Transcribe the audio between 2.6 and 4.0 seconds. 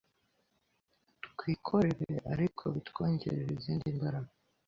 bitwongereye izindi